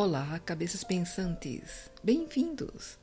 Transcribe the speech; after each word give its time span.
Olá, 0.00 0.38
cabeças 0.38 0.84
pensantes! 0.84 1.90
Bem-vindos! 2.04 2.96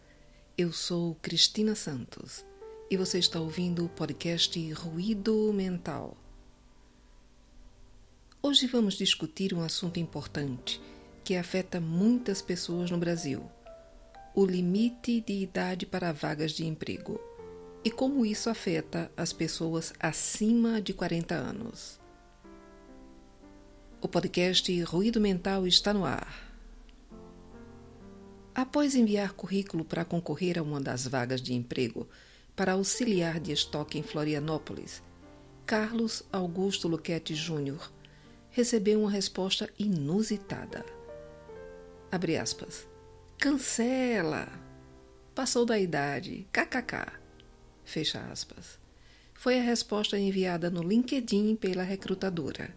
Eu 0.58 0.71
sou 0.71 1.14
Cristina 1.21 1.75
Santos 1.75 2.45
e 2.90 2.95
você 2.95 3.19
está 3.19 3.37
ouvindo 3.37 3.83
o 3.83 3.90
podcast 3.90 4.71
Ruído 4.71 5.51
Mental. 5.51 6.16
Hoje 8.41 8.66
vamos 8.66 8.93
discutir 8.93 9.54
um 9.54 9.61
assunto 9.61 10.00
importante 10.00 10.81
que 11.21 11.36
afeta 11.36 11.81
muitas 11.81 12.41
pessoas 12.41 12.89
no 12.89 12.98
Brasil: 12.98 13.43
o 14.34 14.46
limite 14.46 15.20
de 15.20 15.34
idade 15.34 15.86
para 15.86 16.14
vagas 16.14 16.54
de 16.54 16.66
emprego 16.66 17.20
e 17.84 17.91
como 17.91 18.25
isso 18.25 18.50
afeta 18.50 19.12
as 19.18 19.34
pessoas 19.34 19.93
acima 20.00 20.82
de 20.82 20.93
40 20.93 21.36
anos. 21.36 22.00
O 24.00 24.07
podcast 24.07 24.82
Ruído 24.84 25.20
Mental 25.20 25.68
está 25.68 25.93
no 25.93 26.05
ar. 26.05 26.45
Após 28.55 28.95
enviar 28.95 29.34
currículo 29.34 29.84
para 29.84 30.05
concorrer 30.05 30.58
a 30.58 30.64
uma 30.64 30.80
das 30.80 31.05
vagas 31.05 31.41
de 31.41 31.54
emprego 31.54 32.08
para 32.55 32.72
auxiliar 32.72 33.38
de 33.38 33.52
estoque 33.52 34.00
em 34.00 34.02
Florianópolis, 34.02 35.04
Carlos 35.66 36.23
Augusto 36.31 36.88
Luquete 36.88 37.36
Júnior 37.36 37.91
recebeu 38.50 39.02
uma 39.02 39.12
resposta 39.12 39.70
inusitada. 39.78 40.86
Abre 42.09 42.38
aspas. 42.38 42.88
Cancela! 43.38 44.48
Passou 45.36 45.66
da 45.66 45.78
idade. 45.78 46.48
KKK. 46.53 47.12
Fecha 47.84 48.22
aspas. 48.31 48.80
Foi 49.34 49.59
a 49.59 49.64
resposta 49.64 50.17
enviada 50.17 50.70
no 50.70 50.81
LinkedIn 50.81 51.58
pela 51.58 51.84
recrutadora. 51.84 52.73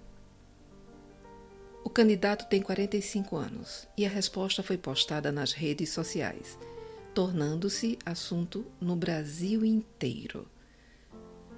O 1.89 1.91
candidato 1.91 2.45
tem 2.51 2.61
45 2.61 3.35
anos 3.35 3.89
e 3.97 4.05
a 4.05 4.11
resposta 4.11 4.63
foi 4.63 4.77
postada 4.77 5.33
nas 5.33 5.53
redes 5.53 5.89
sociais, 5.89 6.59
tornando-se 7.15 7.99
assunto 8.05 8.67
no 8.79 8.95
Brasil 8.95 9.65
inteiro. 9.65 10.47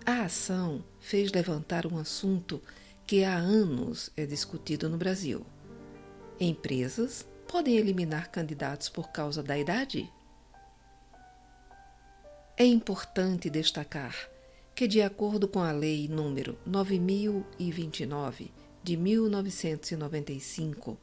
A 0.07 0.23
ação 0.23 0.85
fez 1.01 1.33
levantar 1.33 1.85
um 1.85 1.99
assunto 1.99 2.63
que 3.05 3.25
há 3.25 3.35
anos 3.35 4.13
é 4.17 4.25
discutido 4.25 4.89
no 4.89 4.97
Brasil. 4.97 5.45
Empresas 6.39 7.27
podem 7.49 7.77
eliminar 7.77 8.31
candidatos 8.31 8.89
por 8.89 9.09
causa 9.09 9.43
da 9.43 9.59
idade? 9.59 10.09
É 12.57 12.65
importante 12.65 13.51
destacar 13.51 14.15
que, 14.77 14.87
de 14.87 15.03
acordo 15.03 15.49
com 15.49 15.59
a 15.59 15.73
Lei 15.73 16.07
número 16.07 16.57
9029 16.65 18.60
de 18.83 18.97
1995, 18.97 20.99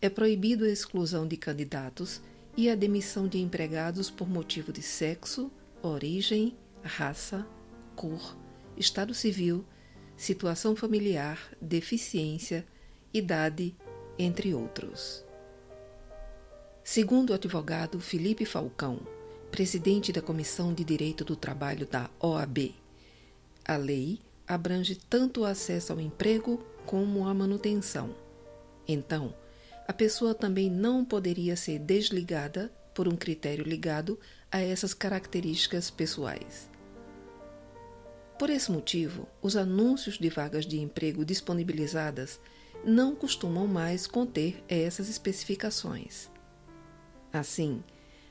é 0.00 0.08
proibido 0.08 0.64
a 0.64 0.68
exclusão 0.68 1.26
de 1.26 1.36
candidatos 1.36 2.20
e 2.56 2.68
a 2.68 2.74
demissão 2.74 3.28
de 3.28 3.38
empregados 3.38 4.10
por 4.10 4.28
motivo 4.28 4.72
de 4.72 4.82
sexo, 4.82 5.50
origem, 5.82 6.56
raça, 6.82 7.46
cor, 7.94 8.36
estado 8.76 9.14
civil, 9.14 9.64
situação 10.16 10.74
familiar, 10.74 11.38
deficiência, 11.60 12.66
idade, 13.12 13.74
entre 14.18 14.54
outros. 14.54 15.24
Segundo 16.84 17.30
o 17.30 17.34
advogado 17.34 18.00
Felipe 18.00 18.44
Falcão, 18.44 19.00
presidente 19.50 20.12
da 20.12 20.20
Comissão 20.20 20.74
de 20.74 20.84
Direito 20.84 21.24
do 21.24 21.36
Trabalho 21.36 21.86
da 21.86 22.10
OAB, 22.20 22.74
a 23.64 23.76
lei 23.76 24.20
abrange 24.46 24.96
tanto 24.96 25.42
o 25.42 25.44
acesso 25.44 25.92
ao 25.92 26.00
emprego 26.00 26.64
como 26.84 27.26
a 27.26 27.34
manutenção. 27.34 28.14
Então, 28.86 29.34
a 29.86 29.92
pessoa 29.92 30.34
também 30.34 30.70
não 30.70 31.04
poderia 31.04 31.56
ser 31.56 31.78
desligada 31.78 32.72
por 32.94 33.08
um 33.08 33.16
critério 33.16 33.64
ligado 33.64 34.18
a 34.50 34.60
essas 34.60 34.92
características 34.92 35.90
pessoais. 35.90 36.70
Por 38.38 38.50
esse 38.50 38.72
motivo, 38.72 39.28
os 39.40 39.56
anúncios 39.56 40.18
de 40.18 40.28
vagas 40.28 40.66
de 40.66 40.80
emprego 40.80 41.24
disponibilizadas 41.24 42.40
não 42.84 43.14
costumam 43.14 43.66
mais 43.66 44.06
conter 44.06 44.62
essas 44.68 45.08
especificações. 45.08 46.28
Assim, 47.32 47.82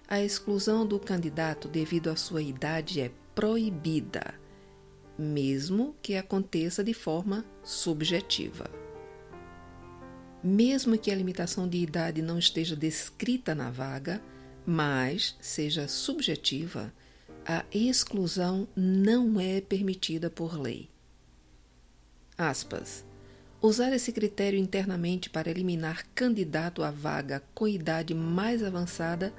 a 0.08 0.22
exclusão 0.22 0.86
do 0.86 1.00
candidato 1.00 1.68
devido 1.68 2.10
à 2.10 2.16
sua 2.16 2.42
idade 2.42 3.00
é 3.00 3.12
proibida 3.34 4.41
mesmo 5.22 5.96
que 6.02 6.16
aconteça 6.16 6.84
de 6.84 6.94
forma 6.94 7.46
subjetiva. 7.64 8.70
Mesmo 10.44 10.98
que 10.98 11.12
a 11.12 11.16
limitação 11.16 11.68
de 11.68 11.78
idade 11.78 12.22
não 12.22 12.40
esteja 12.40 12.76
descrita 12.76 13.54
na 13.54 13.70
vaga, 13.70 14.22
mas 14.66 15.36
seja 15.40 15.88
subjetiva, 15.88 16.92
a 17.46 17.64
exclusão 17.72 18.68
não 18.76 19.40
é 19.40 19.62
permitida 19.62 20.30
por 20.30 20.60
lei. 20.60 20.90
Aspas. 22.38 23.06
Usar 23.62 23.94
esse 23.94 24.12
critério 24.12 24.58
internamente 24.58 25.30
para 25.30 25.52
eliminar 25.52 26.08
candidato 26.16 26.82
à 26.82 26.90
vaga 26.90 27.44
com 27.54 27.68
idade 27.68 28.16
mais 28.16 28.64
avançada 28.64 29.32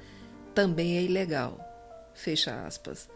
também 0.55 0.97
é 0.97 1.03
ilegal. 1.03 1.59
Fecha 2.15 2.65
aspas 2.65 3.09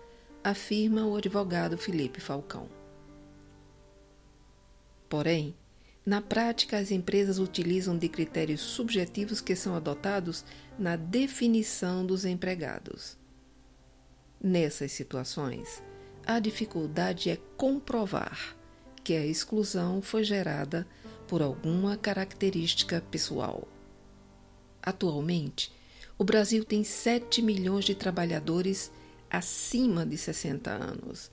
afirma 0.46 1.04
o 1.04 1.16
advogado 1.16 1.76
Felipe 1.76 2.20
Falcão. 2.20 2.68
Porém, 5.08 5.56
na 6.04 6.22
prática, 6.22 6.78
as 6.78 6.92
empresas 6.92 7.40
utilizam 7.40 7.98
de 7.98 8.08
critérios 8.08 8.60
subjetivos 8.60 9.40
que 9.40 9.56
são 9.56 9.74
adotados 9.74 10.44
na 10.78 10.94
definição 10.94 12.06
dos 12.06 12.24
empregados. 12.24 13.18
Nessas 14.40 14.92
situações, 14.92 15.82
a 16.24 16.38
dificuldade 16.38 17.28
é 17.28 17.38
comprovar 17.56 18.56
que 19.02 19.14
a 19.14 19.26
exclusão 19.26 20.00
foi 20.00 20.22
gerada 20.22 20.86
por 21.26 21.42
alguma 21.42 21.96
característica 21.96 23.02
pessoal. 23.10 23.66
Atualmente, 24.80 25.72
o 26.16 26.22
Brasil 26.22 26.64
tem 26.64 26.84
7 26.84 27.42
milhões 27.42 27.84
de 27.84 27.96
trabalhadores 27.96 28.92
acima 29.30 30.04
de 30.04 30.16
60 30.16 30.70
anos. 30.70 31.30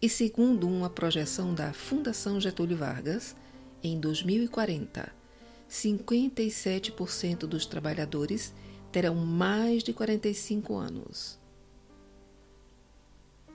E 0.00 0.08
segundo 0.08 0.68
uma 0.68 0.90
projeção 0.90 1.54
da 1.54 1.72
Fundação 1.72 2.40
Getúlio 2.40 2.76
Vargas, 2.76 3.36
em 3.82 3.98
2040, 4.00 5.12
57% 5.70 7.38
dos 7.40 7.66
trabalhadores 7.66 8.52
terão 8.90 9.14
mais 9.14 9.82
de 9.82 9.92
45 9.92 10.76
anos. 10.76 11.38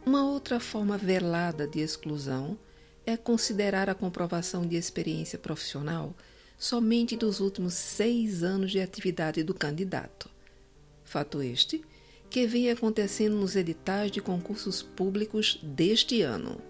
Uma 0.05 0.25
outra 0.25 0.59
forma 0.59 0.97
velada 0.97 1.67
de 1.67 1.79
exclusão 1.79 2.57
é 3.05 3.15
considerar 3.15 3.89
a 3.89 3.95
comprovação 3.95 4.65
de 4.65 4.75
experiência 4.75 5.37
profissional 5.37 6.15
somente 6.57 7.15
dos 7.15 7.39
últimos 7.39 7.73
seis 7.73 8.41
anos 8.41 8.71
de 8.71 8.81
atividade 8.81 9.43
do 9.43 9.53
candidato. 9.53 10.29
Fato 11.03 11.41
este 11.41 11.83
que 12.29 12.45
vem 12.45 12.69
acontecendo 12.69 13.35
nos 13.35 13.55
editais 13.55 14.11
de 14.11 14.21
concursos 14.21 14.81
públicos 14.81 15.59
deste 15.63 16.21
ano. 16.21 16.61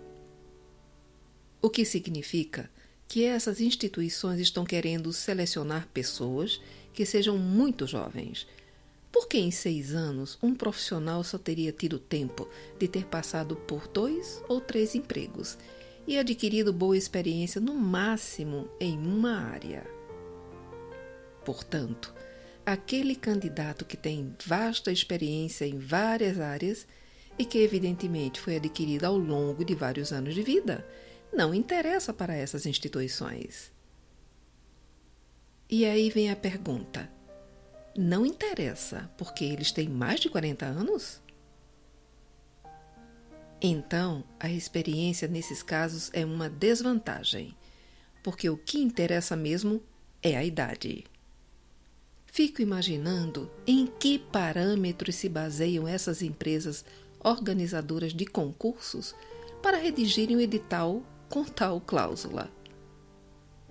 O 1.62 1.70
que 1.70 1.84
significa 1.84 2.70
que 3.08 3.24
essas 3.24 3.62
instituições 3.62 4.40
estão 4.40 4.66
querendo 4.66 5.14
selecionar 5.14 5.88
pessoas 5.94 6.62
que 6.94 7.06
sejam 7.06 7.38
muito 7.38 7.88
jovens. 7.88 8.48
Porque 9.12 9.38
em 9.38 9.50
seis 9.50 9.94
anos 9.96 10.38
um 10.44 10.54
profissional 10.54 11.24
só 11.24 11.38
teria 11.38 11.72
tido 11.72 11.98
tempo 11.98 12.48
de 12.78 12.88
ter 12.88 13.06
passado 13.06 13.56
por 13.56 13.88
dois 13.88 14.44
ou 14.48 14.60
três 14.60 14.94
empregos 14.94 15.58
e 16.06 16.18
adquirido 16.18 16.74
boa 16.74 16.98
experiência 16.98 17.60
no 17.60 17.74
máximo 17.74 18.68
em 18.80 18.98
uma 18.98 19.38
área. 19.38 19.86
Portanto, 21.46 22.14
aquele 22.68 23.16
candidato 23.16 23.86
que 23.86 23.96
tem 23.96 24.36
vasta 24.46 24.92
experiência 24.92 25.66
em 25.66 25.80
várias 25.80 26.38
áreas 26.38 26.86
e 27.40 27.46
que, 27.46 27.60
evidentemente, 27.60 28.42
foi 28.42 28.58
adquirida 28.58 29.08
ao 29.08 29.18
longo 29.18 29.64
de 29.64 29.74
vários 29.74 30.12
anos 30.12 30.36
de 30.36 30.44
vida, 30.44 30.86
não 31.34 31.54
interessa 31.54 32.14
para 32.14 32.36
essas 32.36 32.66
instituições. 32.66 33.72
E 35.70 35.86
aí 35.86 36.10
vem 36.10 36.30
a 36.30 36.36
pergunta: 36.36 37.10
não 37.98 38.26
interessa 38.26 39.10
porque 39.18 39.46
eles 39.46 39.72
têm 39.72 39.88
mais 39.88 40.20
de 40.20 40.30
40 40.30 40.66
anos? 40.66 41.22
Então, 43.62 44.26
a 44.38 44.50
experiência 44.50 45.26
nesses 45.26 45.64
casos 45.64 46.10
é 46.12 46.26
uma 46.26 46.50
desvantagem, 46.50 47.56
porque 48.22 48.50
o 48.50 48.58
que 48.58 48.80
interessa 48.80 49.38
mesmo 49.38 49.82
é 50.22 50.36
a 50.36 50.44
idade. 50.44 51.06
Fico 52.38 52.62
imaginando 52.62 53.50
em 53.66 53.88
que 53.88 54.20
parâmetros 54.20 55.16
se 55.16 55.28
baseiam 55.28 55.88
essas 55.88 56.22
empresas 56.22 56.86
organizadoras 57.24 58.14
de 58.14 58.28
concursos 58.28 59.16
para 59.60 59.78
redigirem 59.78 60.36
o 60.36 60.40
edital 60.40 61.02
com 61.30 61.44
tal 61.44 61.82
cláusula. 61.82 62.52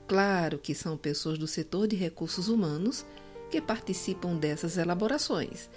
Claro 0.09 0.59
que 0.59 0.75
são 0.75 0.97
pessoas 0.97 1.39
do 1.39 1.47
setor 1.47 1.87
de 1.87 1.95
recursos 1.95 2.49
humanos 2.49 3.07
que 3.53 3.61
participam 3.61 4.35
dessas 4.35 4.77
elaborações 4.77 5.71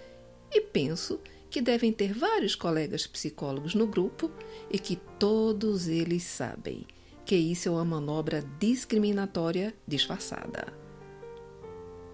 e 0.52 0.60
penso 0.60 1.20
que 1.48 1.62
devem 1.62 1.94
ter 1.94 2.12
vários 2.12 2.56
colegas 2.56 3.06
psicólogos 3.06 3.76
no 3.76 3.86
grupo 3.86 4.32
e 4.68 4.80
que 4.80 4.96
todos 5.20 5.88
eles 5.88 6.24
sabem 6.24 6.88
que 7.24 7.36
isso 7.36 7.70
é 7.70 7.72
uma 7.72 7.86
manobra 7.86 8.44
discriminatória 8.60 9.76
disfarçada. 9.88 10.79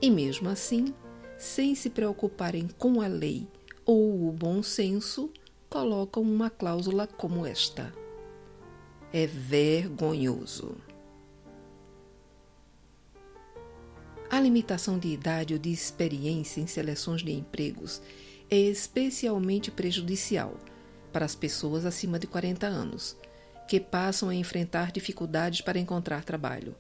E 0.06 0.12
mesmo 0.12 0.50
assim, 0.50 0.94
sem 1.36 1.74
se 1.74 1.90
preocuparem 1.90 2.68
com 2.78 3.02
a 3.02 3.08
lei 3.08 3.48
ou 3.84 4.30
o 4.30 4.32
bom 4.32 4.62
senso, 4.62 5.32
colocam 5.68 6.22
uma 6.22 6.48
cláusula 6.48 7.08
como 7.08 7.44
esta. 7.44 7.92
É 9.12 9.26
vergonhoso. 9.26 10.78
A 14.30 14.40
limitação 14.40 15.00
de 15.00 15.08
idade 15.08 15.56
ou 15.56 15.60
de 15.60 15.72
experiência 15.72 16.62
em 16.62 16.68
seleções 16.68 17.24
de 17.24 17.32
empregos 17.32 18.00
é 18.48 18.58
especialmente 18.58 19.72
prejudicial 19.72 20.56
para 21.12 21.26
as 21.26 21.34
pessoas 21.34 21.84
acima 21.84 22.20
de 22.20 22.28
40 22.28 22.68
anos, 22.68 23.18
que 23.68 23.80
passam 23.80 24.30
a 24.30 24.36
enfrentar 24.36 24.92
dificuldades 24.92 25.62
para 25.62 25.80
encontrar 25.80 26.24
trabalho. 26.24 26.76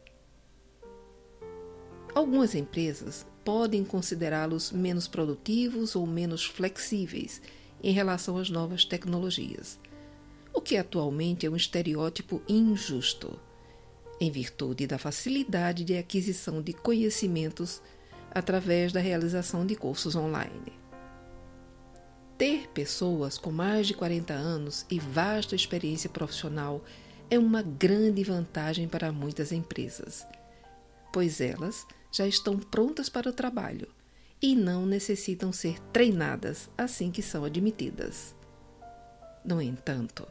Algumas 2.15 2.55
empresas 2.55 3.25
podem 3.43 3.83
considerá-los 3.83 4.71
menos 4.71 5.05
produtivos 5.05 5.97
ou 5.97 6.07
menos 6.07 6.45
flexíveis 6.45 7.41
em 7.83 7.91
relação 7.91 8.37
às 8.37 8.49
novas 8.49 8.85
tecnologias, 8.85 9.77
o 10.53 10.61
que 10.61 10.77
atualmente 10.77 11.45
é 11.45 11.49
um 11.49 11.57
estereótipo 11.57 12.41
injusto, 12.47 13.37
em 14.17 14.31
virtude 14.31 14.87
da 14.87 14.97
facilidade 14.97 15.83
de 15.83 15.97
aquisição 15.97 16.61
de 16.61 16.71
conhecimentos 16.71 17.81
através 18.31 18.93
da 18.93 19.01
realização 19.01 19.65
de 19.65 19.75
cursos 19.75 20.15
online. 20.15 20.71
Ter 22.37 22.69
pessoas 22.69 23.37
com 23.37 23.51
mais 23.51 23.87
de 23.87 23.93
40 23.93 24.33
anos 24.33 24.85
e 24.89 24.99
vasta 24.99 25.53
experiência 25.53 26.09
profissional 26.09 26.81
é 27.29 27.37
uma 27.37 27.61
grande 27.61 28.23
vantagem 28.23 28.87
para 28.87 29.11
muitas 29.11 29.51
empresas, 29.51 30.25
pois 31.11 31.41
elas 31.41 31.85
já 32.15 32.25
estão 32.25 32.57
prontas 32.57 33.09
para 33.09 33.29
o 33.29 33.33
trabalho 33.33 33.89
e 34.41 34.55
não 34.55 34.85
necessitam 34.85 35.51
ser 35.51 35.81
treinadas 35.91 36.69
assim 36.77 37.11
que 37.11 37.21
são 37.21 37.43
admitidas. 37.43 38.33
No 39.43 39.61
entanto, 39.61 40.25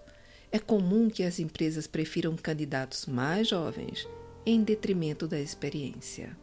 é 0.50 0.58
comum 0.58 1.10
que 1.10 1.22
as 1.22 1.38
empresas 1.38 1.86
prefiram 1.86 2.36
candidatos 2.36 3.04
mais 3.04 3.48
jovens 3.48 4.08
em 4.46 4.62
detrimento 4.62 5.28
da 5.28 5.38
experiência. 5.38 6.34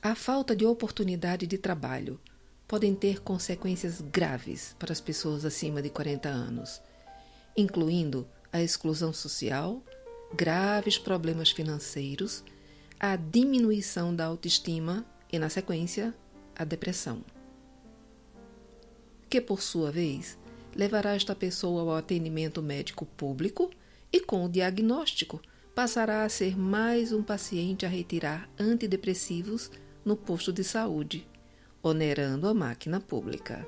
A 0.00 0.14
falta 0.14 0.54
de 0.54 0.64
oportunidade 0.64 1.44
de 1.44 1.58
trabalho 1.58 2.20
podem 2.68 2.94
ter 2.94 3.20
consequências 3.20 4.00
graves 4.00 4.76
para 4.78 4.92
as 4.92 5.00
pessoas 5.00 5.44
acima 5.44 5.82
de 5.82 5.90
40 5.90 6.28
anos, 6.28 6.80
incluindo 7.56 8.24
a 8.52 8.62
exclusão 8.62 9.12
social, 9.12 9.82
graves 10.32 10.96
problemas 10.96 11.50
financeiros, 11.50 12.44
a 12.98 13.16
diminuição 13.16 14.14
da 14.14 14.24
autoestima 14.24 15.04
e, 15.32 15.38
na 15.38 15.48
sequência, 15.48 16.14
a 16.54 16.64
depressão. 16.64 17.24
Que, 19.28 19.40
por 19.40 19.60
sua 19.60 19.90
vez, 19.90 20.38
levará 20.74 21.14
esta 21.14 21.34
pessoa 21.34 21.82
ao 21.82 21.96
atendimento 21.96 22.62
médico 22.62 23.04
público 23.04 23.70
e, 24.12 24.20
com 24.20 24.44
o 24.44 24.48
diagnóstico, 24.48 25.40
passará 25.74 26.24
a 26.24 26.28
ser 26.28 26.56
mais 26.56 27.12
um 27.12 27.22
paciente 27.22 27.84
a 27.84 27.88
retirar 27.88 28.48
antidepressivos 28.58 29.70
no 30.04 30.16
posto 30.16 30.52
de 30.52 30.64
saúde 30.64 31.26
onerando 31.88 32.48
a 32.48 32.54
máquina 32.54 33.00
pública. 33.00 33.66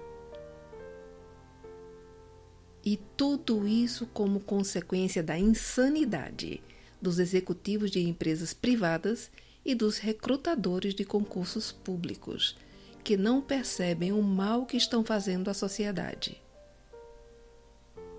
E 2.84 2.96
tudo 3.16 3.66
isso 3.66 4.06
como 4.06 4.40
consequência 4.40 5.22
da 5.22 5.38
insanidade 5.38 6.62
dos 7.00 7.18
executivos 7.18 7.90
de 7.90 8.00
empresas 8.00 8.52
privadas 8.52 9.30
e 9.64 9.74
dos 9.74 9.98
recrutadores 9.98 10.94
de 10.94 11.04
concursos 11.04 11.70
públicos, 11.70 12.56
que 13.04 13.16
não 13.16 13.40
percebem 13.40 14.12
o 14.12 14.22
mal 14.22 14.66
que 14.66 14.76
estão 14.76 15.04
fazendo 15.04 15.48
à 15.48 15.54
sociedade. 15.54 16.40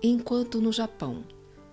Enquanto 0.02 0.60
no 0.60 0.72
Japão, 0.72 1.24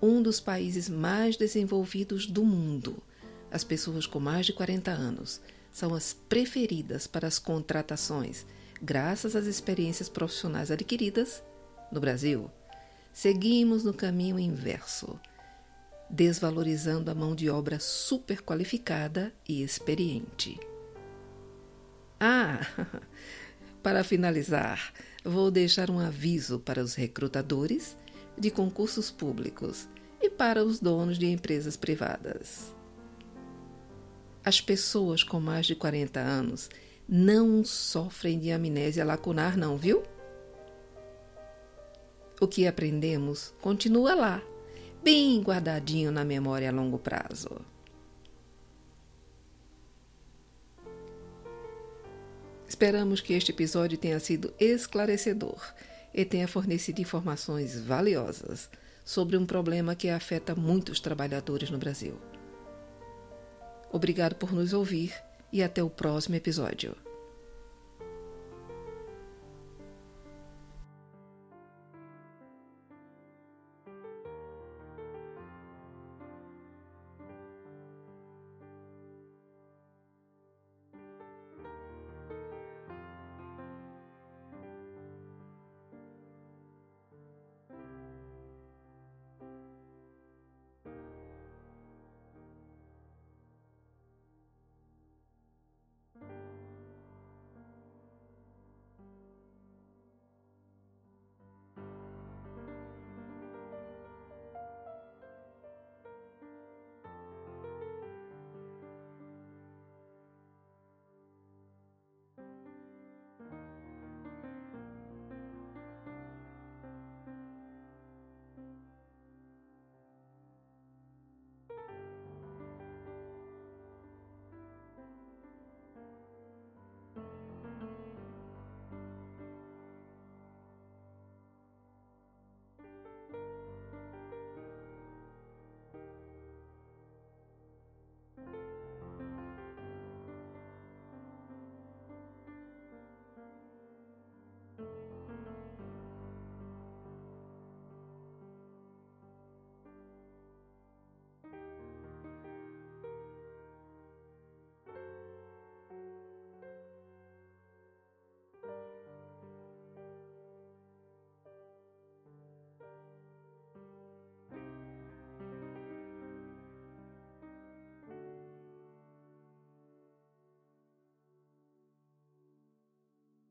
um 0.02 0.22
dos 0.22 0.40
países 0.40 0.90
mais 0.90 1.38
desenvolvidos 1.38 2.28
do 2.28 2.44
mundo, 2.44 3.02
as 3.50 3.64
pessoas 3.64 4.06
com 4.06 4.20
mais 4.20 4.46
de 4.46 4.54
40 4.54 4.92
anos 4.92 5.42
são 5.72 5.94
as 5.94 6.14
preferidas 6.14 7.08
para 7.08 7.28
as 7.28 7.40
contratações, 7.40 8.46
graças 8.82 9.36
às 9.36 9.46
experiências 9.46 10.10
profissionais 10.10 10.72
adquiridas 10.72 11.44
no 11.92 12.00
Brasil. 12.00 12.52
Seguimos 13.14 13.84
no 13.84 13.94
caminho 13.94 14.38
inverso, 14.38 15.20
desvalorizando 16.10 17.12
a 17.12 17.16
mão 17.16 17.36
de 17.36 17.50
obra 17.50 17.80
super 17.80 18.42
qualificada 18.42 19.34
e 19.48 19.62
experiente. 19.62 20.60
Ah, 22.20 22.60
para 23.84 24.04
finalizar, 24.04 24.94
vou 25.24 25.52
deixar 25.52 25.90
um 25.92 26.00
aviso 26.00 26.60
para 26.60 26.82
os 26.82 26.96
recrutadores 26.96 27.98
de 28.38 28.50
concursos 28.50 29.12
públicos 29.12 29.88
e 30.22 30.30
para 30.30 30.64
os 30.64 30.80
donos 30.80 31.18
de 31.18 31.28
empresas 31.28 31.76
privadas. 31.76 32.74
As 34.44 34.62
pessoas 34.62 35.24
com 35.24 35.40
mais 35.40 35.66
de 35.66 35.76
40 35.76 36.20
anos 36.20 36.70
não 37.08 37.64
sofrem 37.64 38.40
de 38.40 38.52
amnésia 38.52 39.06
lacunar, 39.06 39.58
não, 39.58 39.78
viu? 39.78 40.04
O 42.40 42.48
que 42.48 42.68
aprendemos 42.68 43.54
continua 43.62 44.14
lá, 44.14 44.44
bem 45.08 45.42
guardadinho 45.42 46.12
na 46.12 46.26
memória 46.26 46.68
a 46.68 46.72
longo 46.74 47.00
prazo. 47.00 47.62
Esperamos 52.68 53.22
que 53.22 53.32
este 53.32 53.54
episódio 53.54 53.98
tenha 53.98 54.20
sido 54.20 54.54
esclarecedor 54.60 55.62
e 56.14 56.26
tenha 56.26 56.46
fornecido 56.46 57.00
informações 57.00 57.80
valiosas 57.80 58.70
sobre 59.06 59.38
um 59.38 59.46
problema 59.46 59.96
que 59.96 60.10
afeta 60.10 60.54
muitos 60.54 61.00
trabalhadores 61.00 61.70
no 61.70 61.78
Brasil. 61.78 62.20
Obrigado 63.90 64.36
por 64.36 64.52
nos 64.52 64.74
ouvir 64.74 65.14
e 65.54 65.64
até 65.64 65.82
o 65.82 65.90
próximo 65.90 66.36
episódio. 66.36 67.07